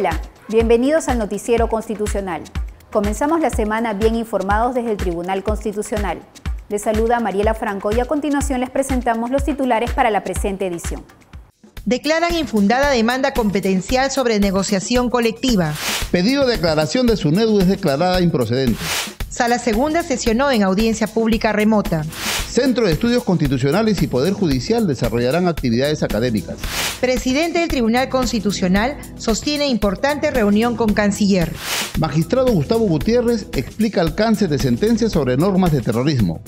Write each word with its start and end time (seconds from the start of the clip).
Hola, 0.00 0.18
bienvenidos 0.48 1.08
al 1.08 1.18
Noticiero 1.18 1.68
Constitucional. 1.68 2.42
Comenzamos 2.90 3.38
la 3.40 3.50
semana 3.50 3.92
bien 3.92 4.14
informados 4.14 4.74
desde 4.74 4.92
el 4.92 4.96
Tribunal 4.96 5.42
Constitucional. 5.42 6.22
Les 6.70 6.80
saluda 6.80 7.20
Mariela 7.20 7.52
Franco 7.52 7.94
y 7.94 8.00
a 8.00 8.06
continuación 8.06 8.60
les 8.60 8.70
presentamos 8.70 9.30
los 9.30 9.44
titulares 9.44 9.90
para 9.90 10.10
la 10.10 10.24
presente 10.24 10.66
edición. 10.66 11.04
Declaran 11.84 12.34
infundada 12.34 12.88
demanda 12.88 13.34
competencial 13.34 14.10
sobre 14.10 14.40
negociación 14.40 15.10
colectiva. 15.10 15.74
Pedido 16.10 16.46
de 16.46 16.54
declaración 16.54 17.06
de 17.06 17.18
SUNEDU 17.18 17.60
es 17.60 17.68
declarada 17.68 18.22
improcedente. 18.22 18.80
Sala 19.28 19.58
Segunda 19.58 20.02
sesionó 20.02 20.50
en 20.50 20.62
audiencia 20.62 21.08
pública 21.08 21.52
remota. 21.52 22.06
Centro 22.50 22.84
de 22.84 22.92
Estudios 22.94 23.22
Constitucionales 23.22 24.02
y 24.02 24.08
Poder 24.08 24.32
Judicial 24.32 24.88
desarrollarán 24.88 25.46
actividades 25.46 26.02
académicas. 26.02 26.56
Presidente 27.00 27.60
del 27.60 27.68
Tribunal 27.68 28.08
Constitucional 28.08 28.96
sostiene 29.16 29.68
importante 29.68 30.32
reunión 30.32 30.74
con 30.74 30.92
Canciller. 30.92 31.52
Magistrado 32.00 32.50
Gustavo 32.50 32.86
Gutiérrez 32.86 33.46
explica 33.54 34.00
alcance 34.00 34.48
de 34.48 34.58
sentencias 34.58 35.12
sobre 35.12 35.36
normas 35.36 35.70
de 35.70 35.80
terrorismo. 35.80 36.40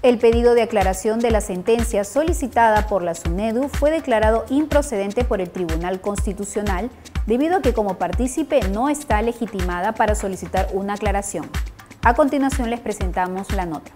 El 0.04 0.18
pedido 0.18 0.56
de 0.56 0.64
aclaración 0.64 1.20
de 1.20 1.30
la 1.30 1.42
sentencia 1.42 2.04
solicitada 2.04 2.88
por 2.88 3.04
la 3.04 3.14
SUNEDU 3.14 3.70
fue 3.70 3.92
declarado 3.92 4.46
improcedente 4.50 5.24
por 5.24 5.42
el 5.42 5.52
Tribunal 5.52 6.02
Constitucional 6.02 6.90
debido 7.28 7.58
a 7.58 7.62
que 7.62 7.74
como 7.74 8.00
partícipe 8.00 8.62
no 8.70 8.90
está 8.90 9.22
legitimada 9.22 9.94
para 9.94 10.16
solicitar 10.16 10.70
una 10.74 10.94
aclaración. 10.94 11.48
A 12.02 12.16
continuación 12.16 12.72
les 12.72 12.80
presentamos 12.80 13.52
la 13.54 13.68
nota. 13.68 13.92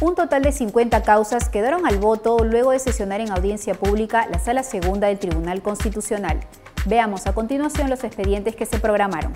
Un 0.00 0.14
total 0.14 0.42
de 0.42 0.52
50 0.52 1.02
causas 1.02 1.48
quedaron 1.48 1.86
al 1.86 1.98
voto 1.98 2.36
luego 2.44 2.70
de 2.70 2.78
sesionar 2.78 3.20
en 3.20 3.32
audiencia 3.32 3.74
pública 3.74 4.28
la 4.30 4.38
Sala 4.38 4.62
Segunda 4.62 5.08
del 5.08 5.18
Tribunal 5.18 5.60
Constitucional. 5.60 6.38
Veamos 6.86 7.26
a 7.26 7.32
continuación 7.32 7.88
los 7.88 8.04
expedientes 8.04 8.56
que 8.56 8.66
se 8.66 8.78
programaron. 8.78 9.32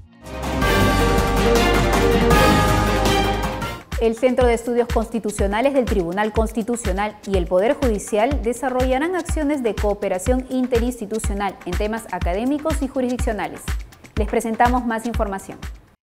El 4.02 4.16
Centro 4.16 4.48
de 4.48 4.54
Estudios 4.54 4.88
Constitucionales 4.88 5.74
del 5.74 5.84
Tribunal 5.84 6.32
Constitucional 6.32 7.16
y 7.24 7.36
el 7.36 7.46
Poder 7.46 7.74
Judicial 7.74 8.42
desarrollarán 8.42 9.14
acciones 9.14 9.62
de 9.62 9.76
cooperación 9.76 10.44
interinstitucional 10.50 11.56
en 11.66 11.72
temas 11.74 12.06
académicos 12.10 12.82
y 12.82 12.88
jurisdiccionales. 12.88 13.60
Les 14.16 14.26
presentamos 14.26 14.84
más 14.84 15.06
información. 15.06 15.56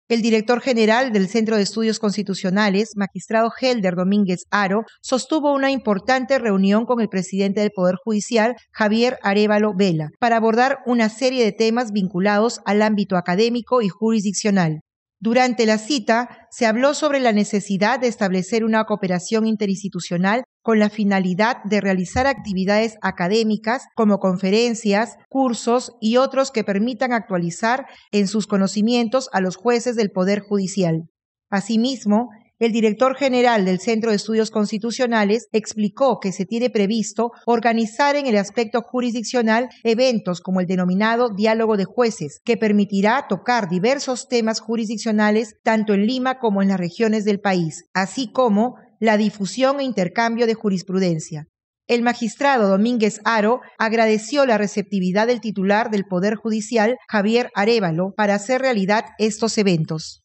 El 0.08 0.22
director 0.22 0.62
general 0.62 1.12
del 1.12 1.28
Centro 1.28 1.56
de 1.56 1.62
Estudios 1.62 1.98
Constitucionales, 1.98 2.92
magistrado 2.96 3.50
Helder 3.60 3.96
Domínguez 3.96 4.44
Aro, 4.50 4.84
sostuvo 5.02 5.52
una 5.52 5.70
importante 5.70 6.38
reunión 6.38 6.86
con 6.86 7.02
el 7.02 7.10
presidente 7.10 7.60
del 7.60 7.70
Poder 7.70 7.96
Judicial, 8.02 8.56
Javier 8.72 9.18
Arevalo 9.22 9.74
Vela, 9.76 10.08
para 10.18 10.38
abordar 10.38 10.78
una 10.86 11.10
serie 11.10 11.44
de 11.44 11.52
temas 11.52 11.92
vinculados 11.92 12.62
al 12.64 12.80
ámbito 12.80 13.18
académico 13.18 13.82
y 13.82 13.90
jurisdiccional. 13.90 14.80
Durante 15.22 15.66
la 15.66 15.76
cita 15.76 16.48
se 16.50 16.64
habló 16.64 16.94
sobre 16.94 17.20
la 17.20 17.32
necesidad 17.32 18.00
de 18.00 18.08
establecer 18.08 18.64
una 18.64 18.84
cooperación 18.84 19.46
interinstitucional 19.46 20.44
con 20.62 20.78
la 20.78 20.88
finalidad 20.88 21.62
de 21.64 21.82
realizar 21.82 22.26
actividades 22.26 22.96
académicas 23.02 23.84
como 23.94 24.18
conferencias, 24.18 25.16
cursos 25.28 25.92
y 26.00 26.16
otros 26.16 26.50
que 26.50 26.64
permitan 26.64 27.12
actualizar 27.12 27.84
en 28.12 28.28
sus 28.28 28.46
conocimientos 28.46 29.28
a 29.32 29.42
los 29.42 29.56
jueces 29.56 29.94
del 29.94 30.10
Poder 30.10 30.40
Judicial. 30.40 31.02
Asimismo, 31.50 32.30
el 32.60 32.72
director 32.72 33.16
general 33.16 33.64
del 33.64 33.80
Centro 33.80 34.10
de 34.10 34.16
Estudios 34.16 34.50
Constitucionales 34.50 35.48
explicó 35.50 36.20
que 36.20 36.30
se 36.30 36.44
tiene 36.44 36.68
previsto 36.68 37.32
organizar 37.46 38.16
en 38.16 38.26
el 38.26 38.36
aspecto 38.36 38.82
jurisdiccional 38.82 39.70
eventos 39.82 40.42
como 40.42 40.60
el 40.60 40.66
denominado 40.66 41.30
Diálogo 41.30 41.78
de 41.78 41.86
Jueces, 41.86 42.40
que 42.44 42.58
permitirá 42.58 43.26
tocar 43.28 43.70
diversos 43.70 44.28
temas 44.28 44.60
jurisdiccionales 44.60 45.56
tanto 45.64 45.94
en 45.94 46.06
Lima 46.06 46.38
como 46.38 46.60
en 46.60 46.68
las 46.68 46.78
regiones 46.78 47.24
del 47.24 47.40
país, 47.40 47.86
así 47.94 48.30
como 48.30 48.74
la 49.00 49.16
difusión 49.16 49.80
e 49.80 49.84
intercambio 49.84 50.46
de 50.46 50.54
jurisprudencia. 50.54 51.46
El 51.88 52.02
magistrado 52.02 52.68
Domínguez 52.68 53.20
Aro 53.24 53.62
agradeció 53.78 54.44
la 54.44 54.58
receptividad 54.58 55.26
del 55.26 55.40
titular 55.40 55.90
del 55.90 56.04
Poder 56.04 56.34
Judicial, 56.36 56.98
Javier 57.08 57.50
Arevalo, 57.54 58.12
para 58.14 58.34
hacer 58.34 58.60
realidad 58.60 59.06
estos 59.18 59.56
eventos. 59.56 60.20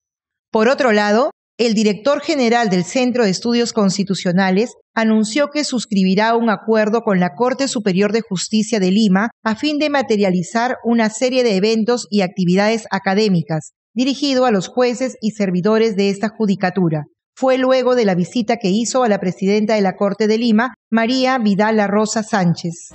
Por 0.51 0.67
otro 0.67 0.91
lado, 0.91 1.31
el 1.57 1.73
director 1.73 2.21
general 2.21 2.69
del 2.69 2.83
Centro 2.83 3.23
de 3.23 3.29
Estudios 3.29 3.71
Constitucionales 3.71 4.73
anunció 4.93 5.47
que 5.47 5.63
suscribirá 5.63 6.35
un 6.35 6.49
acuerdo 6.49 7.01
con 7.01 7.21
la 7.21 7.33
Corte 7.33 7.69
Superior 7.69 8.11
de 8.11 8.21
Justicia 8.21 8.81
de 8.81 8.91
Lima 8.91 9.29
a 9.41 9.55
fin 9.55 9.77
de 9.77 9.89
materializar 9.89 10.75
una 10.83 11.09
serie 11.09 11.45
de 11.45 11.55
eventos 11.55 12.07
y 12.09 12.21
actividades 12.21 12.87
académicas 12.91 13.71
dirigido 13.93 14.45
a 14.45 14.51
los 14.51 14.67
jueces 14.67 15.15
y 15.21 15.31
servidores 15.31 15.95
de 15.95 16.09
esta 16.09 16.27
judicatura. 16.27 17.05
Fue 17.33 17.57
luego 17.57 17.95
de 17.95 18.03
la 18.03 18.15
visita 18.15 18.57
que 18.57 18.69
hizo 18.69 19.03
a 19.03 19.07
la 19.07 19.19
presidenta 19.19 19.75
de 19.75 19.81
la 19.81 19.95
Corte 19.95 20.27
de 20.27 20.37
Lima, 20.37 20.73
María 20.91 21.37
Vidal 21.37 21.79
Rosa 21.87 22.21
Sánchez. 22.21 22.89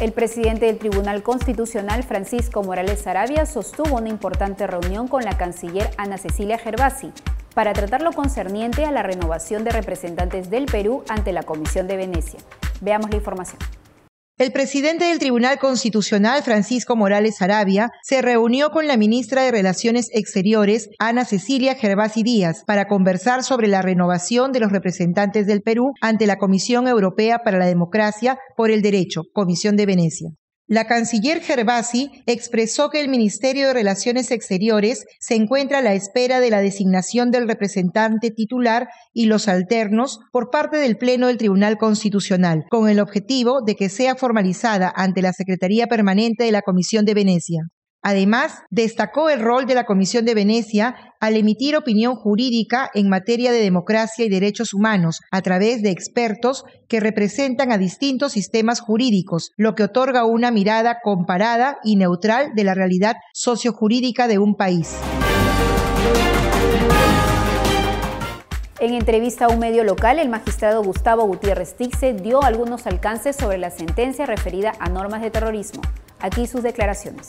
El 0.00 0.12
presidente 0.12 0.66
del 0.66 0.78
Tribunal 0.78 1.24
Constitucional, 1.24 2.04
Francisco 2.04 2.62
Morales 2.62 3.04
Arabia, 3.08 3.46
sostuvo 3.46 3.96
una 3.96 4.08
importante 4.08 4.64
reunión 4.68 5.08
con 5.08 5.24
la 5.24 5.36
canciller 5.36 5.90
Ana 5.96 6.18
Cecilia 6.18 6.56
Gervasi 6.56 7.12
para 7.52 7.72
tratar 7.72 8.02
lo 8.02 8.12
concerniente 8.12 8.84
a 8.84 8.92
la 8.92 9.02
renovación 9.02 9.64
de 9.64 9.72
representantes 9.72 10.50
del 10.50 10.66
Perú 10.66 11.02
ante 11.08 11.32
la 11.32 11.42
Comisión 11.42 11.88
de 11.88 11.96
Venecia. 11.96 12.38
Veamos 12.80 13.10
la 13.10 13.16
información. 13.16 13.58
El 14.38 14.52
presidente 14.52 15.06
del 15.06 15.18
Tribunal 15.18 15.58
Constitucional, 15.58 16.44
Francisco 16.44 16.94
Morales 16.94 17.42
Arabia, 17.42 17.90
se 18.04 18.22
reunió 18.22 18.70
con 18.70 18.86
la 18.86 18.96
ministra 18.96 19.42
de 19.42 19.50
Relaciones 19.50 20.10
Exteriores, 20.12 20.90
Ana 21.00 21.24
Cecilia 21.24 21.74
Gervasi 21.74 22.22
Díaz, 22.22 22.62
para 22.64 22.86
conversar 22.86 23.42
sobre 23.42 23.66
la 23.66 23.82
renovación 23.82 24.52
de 24.52 24.60
los 24.60 24.70
representantes 24.70 25.48
del 25.48 25.62
Perú 25.62 25.90
ante 26.00 26.28
la 26.28 26.38
Comisión 26.38 26.86
Europea 26.86 27.40
para 27.44 27.58
la 27.58 27.66
Democracia 27.66 28.38
por 28.56 28.70
el 28.70 28.80
Derecho, 28.80 29.22
Comisión 29.32 29.74
de 29.74 29.86
Venecia. 29.86 30.28
La 30.70 30.86
canciller 30.86 31.40
Gervasi 31.40 32.10
expresó 32.26 32.90
que 32.90 33.00
el 33.00 33.08
Ministerio 33.08 33.68
de 33.68 33.72
Relaciones 33.72 34.30
Exteriores 34.30 35.06
se 35.18 35.34
encuentra 35.34 35.78
a 35.78 35.82
la 35.82 35.94
espera 35.94 36.40
de 36.40 36.50
la 36.50 36.60
designación 36.60 37.30
del 37.30 37.48
representante 37.48 38.30
titular 38.30 38.88
y 39.14 39.24
los 39.26 39.48
alternos 39.48 40.20
por 40.30 40.50
parte 40.50 40.76
del 40.76 40.98
Pleno 40.98 41.28
del 41.28 41.38
Tribunal 41.38 41.78
Constitucional, 41.78 42.66
con 42.68 42.86
el 42.90 43.00
objetivo 43.00 43.62
de 43.62 43.76
que 43.76 43.88
sea 43.88 44.14
formalizada 44.14 44.92
ante 44.94 45.22
la 45.22 45.32
Secretaría 45.32 45.86
Permanente 45.86 46.44
de 46.44 46.52
la 46.52 46.60
Comisión 46.60 47.06
de 47.06 47.14
Venecia. 47.14 47.62
Además, 48.02 48.62
destacó 48.70 49.28
el 49.28 49.40
rol 49.40 49.66
de 49.66 49.74
la 49.74 49.84
Comisión 49.84 50.24
de 50.24 50.34
Venecia 50.34 50.94
al 51.20 51.36
emitir 51.36 51.76
opinión 51.76 52.14
jurídica 52.14 52.90
en 52.94 53.08
materia 53.08 53.50
de 53.50 53.60
democracia 53.60 54.24
y 54.24 54.28
derechos 54.28 54.72
humanos 54.72 55.20
a 55.32 55.42
través 55.42 55.82
de 55.82 55.90
expertos 55.90 56.64
que 56.86 57.00
representan 57.00 57.72
a 57.72 57.78
distintos 57.78 58.32
sistemas 58.32 58.80
jurídicos, 58.80 59.50
lo 59.56 59.74
que 59.74 59.82
otorga 59.82 60.24
una 60.24 60.52
mirada 60.52 60.98
comparada 61.02 61.78
y 61.82 61.96
neutral 61.96 62.52
de 62.54 62.64
la 62.64 62.74
realidad 62.74 63.16
sociojurídica 63.34 64.28
de 64.28 64.38
un 64.38 64.54
país. 64.54 64.96
En 68.80 68.94
entrevista 68.94 69.46
a 69.46 69.48
un 69.48 69.58
medio 69.58 69.82
local, 69.82 70.20
el 70.20 70.28
magistrado 70.28 70.84
Gustavo 70.84 71.24
Gutiérrez 71.24 71.74
Tixe 71.74 72.12
dio 72.12 72.44
algunos 72.44 72.86
alcances 72.86 73.34
sobre 73.34 73.58
la 73.58 73.70
sentencia 73.70 74.24
referida 74.24 74.72
a 74.78 74.88
normas 74.88 75.20
de 75.20 75.32
terrorismo. 75.32 75.82
Aquí 76.20 76.46
sus 76.46 76.62
declaraciones. 76.62 77.26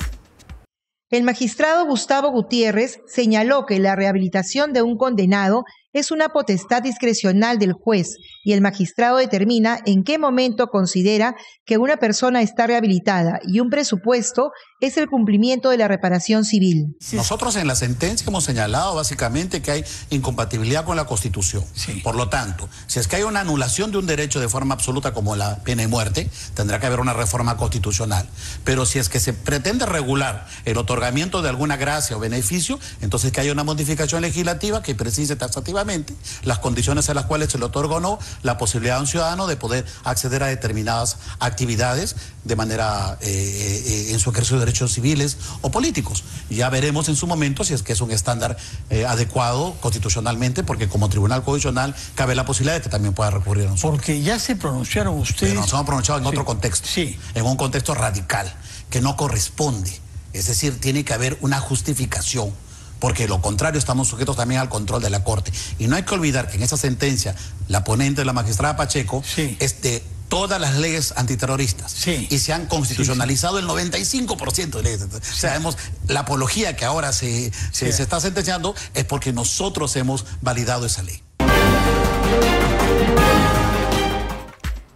El 1.09 1.23
magistrado 1.23 1.85
Gustavo 1.85 2.29
Gutiérrez 2.29 3.01
señaló 3.07 3.65
que 3.65 3.79
la 3.79 3.95
rehabilitación 3.95 4.73
de 4.73 4.83
un 4.83 4.95
condenado 4.95 5.65
es 5.93 6.11
una 6.11 6.29
potestad 6.29 6.83
discrecional 6.83 7.57
del 7.57 7.73
juez 7.73 8.17
y 8.43 8.53
el 8.53 8.61
magistrado 8.61 9.17
determina 9.17 9.79
en 9.85 10.03
qué 10.03 10.17
momento 10.17 10.67
considera 10.67 11.35
que 11.65 11.77
una 11.77 11.97
persona 11.97 12.41
está 12.41 12.67
rehabilitada 12.67 13.39
y 13.43 13.59
un 13.59 13.69
presupuesto 13.69 14.51
es 14.81 14.97
el 14.97 15.07
cumplimiento 15.07 15.69
de 15.69 15.77
la 15.77 15.87
reparación 15.87 16.45
civil. 16.45 16.95
Nosotros 17.11 17.55
en 17.55 17.67
la 17.67 17.75
sentencia 17.75 18.25
hemos 18.27 18.43
señalado 18.43 18.95
básicamente 18.95 19.61
que 19.61 19.71
hay 19.71 19.83
incompatibilidad 20.09 20.85
con 20.85 20.95
la 20.95 21.05
Constitución. 21.05 21.63
Por 22.03 22.15
lo 22.15 22.29
tanto, 22.29 22.69
si 22.87 22.99
es 22.99 23.07
que 23.07 23.17
hay 23.17 23.23
una 23.23 23.41
anulación 23.41 23.91
de 23.91 23.97
un 23.97 24.05
derecho 24.05 24.39
de 24.39 24.47
forma 24.47 24.75
absoluta 24.75 25.13
como 25.13 25.35
la 25.35 25.57
pena 25.63 25.81
de 25.81 25.87
muerte, 25.87 26.29
tendrá 26.53 26.79
que 26.79 26.85
haber 26.85 26.99
una 26.99 27.13
reforma 27.13 27.57
constitucional. 27.57 28.27
Pero 28.63 28.85
si 28.85 28.99
es 28.99 29.09
que 29.09 29.19
se 29.19 29.33
pretende 29.33 29.85
regular 29.85 30.47
el 30.65 30.77
otorgamiento 30.77 31.41
de 31.41 31.49
alguna 31.49 31.77
gracia 31.77 32.15
o 32.15 32.19
beneficio, 32.19 32.79
entonces 33.01 33.31
que 33.31 33.41
haya 33.41 33.51
una 33.51 33.63
modificación 33.63 34.21
legislativa 34.21 34.81
que 34.81 34.95
precise 34.95 35.35
taxativa 35.35 35.78
efectivamente 35.79 36.15
las 36.43 36.59
condiciones 36.59 37.09
a 37.09 37.13
las 37.13 37.25
cuales 37.25 37.51
se 37.51 37.57
le 37.57 37.65
otorga 37.65 37.95
o 37.95 37.99
no 37.99 38.19
la 38.43 38.57
posibilidad 38.57 38.97
a 38.97 38.99
un 38.99 39.07
ciudadano 39.07 39.47
de 39.47 39.55
poder 39.55 39.85
acceder 40.03 40.43
a 40.43 40.47
determinadas 40.47 41.17
actividades 41.39 42.15
de 42.43 42.55
manera 42.55 43.17
eh, 43.21 43.27
eh, 43.27 44.11
en 44.11 44.19
su 44.19 44.29
ejercicio 44.31 44.57
de 44.57 44.65
derechos 44.65 44.93
civiles 44.93 45.37
o 45.61 45.71
políticos. 45.71 46.23
Ya 46.49 46.69
veremos 46.69 47.09
en 47.09 47.15
su 47.15 47.27
momento 47.27 47.63
si 47.63 47.73
es 47.73 47.83
que 47.83 47.93
es 47.93 48.01
un 48.01 48.11
estándar 48.11 48.57
eh, 48.89 49.05
adecuado 49.05 49.75
constitucionalmente, 49.79 50.63
porque 50.63 50.87
como 50.87 51.09
Tribunal 51.09 51.43
Constitucional 51.43 51.95
cabe 52.15 52.35
la 52.35 52.45
posibilidad 52.45 52.75
de 52.75 52.81
que 52.81 52.89
también 52.89 53.13
pueda 53.13 53.31
recurrir 53.31 53.67
a 53.67 53.71
nosotros. 53.71 53.91
Porque 53.91 54.21
ya 54.21 54.39
se 54.39 54.55
pronunciaron 54.55 55.17
ustedes. 55.17 55.51
Pero 55.51 55.61
nos 55.61 55.73
hemos 55.73 55.85
pronunciado 55.85 56.19
en 56.19 56.25
otro 56.25 56.45
contexto. 56.45 56.87
Sí. 56.87 57.17
En 57.35 57.45
un 57.45 57.57
contexto 57.57 57.93
radical, 57.93 58.51
que 58.89 59.01
no 59.01 59.15
corresponde. 59.15 59.99
Es 60.33 60.47
decir, 60.47 60.79
tiene 60.79 61.03
que 61.03 61.13
haber 61.13 61.37
una 61.41 61.59
justificación 61.59 62.53
porque 62.99 63.27
lo 63.27 63.41
contrario 63.41 63.79
estamos 63.79 64.07
sujetos 64.07 64.35
también 64.35 64.61
al 64.61 64.69
control 64.69 65.01
de 65.01 65.09
la 65.09 65.23
Corte. 65.23 65.51
Y 65.77 65.87
no 65.87 65.95
hay 65.95 66.03
que 66.03 66.13
olvidar 66.13 66.49
que 66.49 66.57
en 66.57 66.63
esa 66.63 66.77
sentencia, 66.77 67.35
la 67.67 67.83
ponente, 67.83 68.25
la 68.25 68.33
magistrada 68.33 68.75
Pacheco, 68.75 69.23
es 69.59 69.81
de 69.81 70.03
todas 70.27 70.61
las 70.61 70.77
leyes 70.77 71.13
antiterroristas 71.17 72.07
y 72.07 72.39
se 72.39 72.53
han 72.53 72.67
constitucionalizado 72.67 73.59
el 73.59 73.65
95% 73.65 74.69
de 74.69 74.83
leyes. 74.83 75.07
Sabemos, 75.21 75.77
la 76.07 76.21
apología 76.21 76.75
que 76.75 76.85
ahora 76.85 77.11
se, 77.11 77.51
se 77.71 77.89
está 77.89 78.21
sentenciando 78.21 78.75
es 78.93 79.05
porque 79.05 79.33
nosotros 79.33 79.95
hemos 79.95 80.25
validado 80.41 80.85
esa 80.85 81.03
ley. 81.03 81.21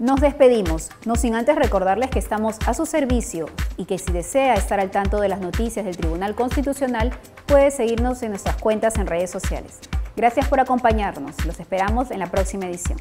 Nos 0.03 0.19
despedimos, 0.19 0.89
no 1.05 1.15
sin 1.15 1.33
antes 1.33 1.55
recordarles 1.55 2.09
que 2.09 2.19
estamos 2.19 2.57
a 2.65 2.73
su 2.73 2.85
servicio 2.85 3.45
y 3.77 3.85
que 3.85 3.97
si 3.97 4.11
desea 4.11 4.53
estar 4.55 4.81
al 4.81 4.91
tanto 4.91 5.21
de 5.21 5.29
las 5.29 5.39
noticias 5.39 5.85
del 5.85 5.95
Tribunal 5.95 6.35
Constitucional, 6.35 7.13
puede 7.45 7.71
seguirnos 7.71 8.21
en 8.21 8.31
nuestras 8.31 8.57
cuentas 8.57 8.97
en 8.97 9.07
redes 9.07 9.31
sociales. 9.31 9.79
Gracias 10.17 10.49
por 10.49 10.59
acompañarnos, 10.59 11.45
los 11.45 11.57
esperamos 11.57 12.11
en 12.11 12.19
la 12.19 12.27
próxima 12.27 12.65
edición. 12.65 12.97